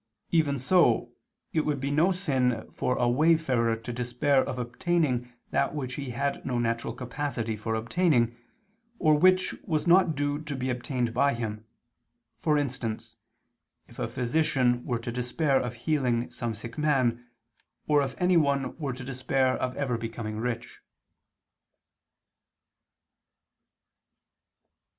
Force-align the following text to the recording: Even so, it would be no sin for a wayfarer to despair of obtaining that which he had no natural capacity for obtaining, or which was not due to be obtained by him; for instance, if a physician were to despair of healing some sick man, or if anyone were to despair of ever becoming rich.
Even 0.31 0.57
so, 0.57 1.11
it 1.53 1.59
would 1.61 1.79
be 1.79 1.91
no 1.91 2.11
sin 2.11 2.67
for 2.71 2.95
a 2.97 3.07
wayfarer 3.07 3.75
to 3.75 3.93
despair 3.93 4.43
of 4.43 4.57
obtaining 4.57 5.31
that 5.51 5.75
which 5.75 5.93
he 5.93 6.09
had 6.09 6.43
no 6.43 6.57
natural 6.57 6.91
capacity 6.91 7.55
for 7.55 7.75
obtaining, 7.75 8.35
or 8.97 9.13
which 9.13 9.53
was 9.63 9.85
not 9.85 10.15
due 10.15 10.41
to 10.41 10.55
be 10.55 10.71
obtained 10.71 11.13
by 11.13 11.35
him; 11.35 11.65
for 12.39 12.57
instance, 12.57 13.15
if 13.87 13.99
a 13.99 14.07
physician 14.07 14.83
were 14.85 14.97
to 14.97 15.11
despair 15.11 15.59
of 15.59 15.75
healing 15.75 16.31
some 16.31 16.55
sick 16.55 16.79
man, 16.79 17.27
or 17.87 18.01
if 18.01 18.15
anyone 18.17 18.75
were 18.79 18.93
to 18.93 19.03
despair 19.03 19.49
of 19.55 19.77
ever 19.77 19.99
becoming 19.99 20.37
rich. 20.39 20.79